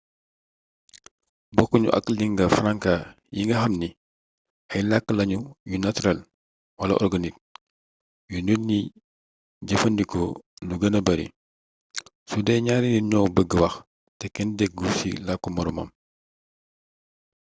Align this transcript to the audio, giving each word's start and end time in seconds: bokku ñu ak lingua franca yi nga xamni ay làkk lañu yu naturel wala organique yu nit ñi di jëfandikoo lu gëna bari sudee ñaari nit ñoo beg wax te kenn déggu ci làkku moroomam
bokku 1.55 1.75
ñu 1.83 1.89
ak 1.97 2.05
lingua 2.17 2.53
franca 2.57 2.93
yi 3.35 3.41
nga 3.45 3.55
xamni 3.61 3.89
ay 4.71 4.81
làkk 4.89 5.07
lañu 5.17 5.39
yu 5.69 5.77
naturel 5.81 6.19
wala 6.77 6.93
organique 7.03 7.41
yu 8.31 8.39
nit 8.47 8.61
ñi 8.69 8.79
di 9.65 9.73
jëfandikoo 9.77 10.29
lu 10.67 10.75
gëna 10.81 10.99
bari 11.07 11.25
sudee 12.29 12.59
ñaari 12.65 12.87
nit 12.91 13.05
ñoo 13.11 13.25
beg 13.35 13.49
wax 13.61 13.75
te 14.19 14.25
kenn 14.35 14.51
déggu 14.59 14.85
ci 14.97 15.09
làkku 15.27 15.47
moroomam 15.53 15.89